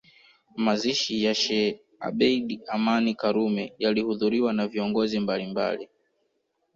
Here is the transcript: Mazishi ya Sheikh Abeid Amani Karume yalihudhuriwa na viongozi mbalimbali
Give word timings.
Mazishi 0.55 1.23
ya 1.23 1.33
Sheikh 1.35 1.79
Abeid 1.99 2.59
Amani 2.67 3.15
Karume 3.15 3.73
yalihudhuriwa 3.79 4.53
na 4.53 4.67
viongozi 4.67 5.19
mbalimbali 5.19 5.89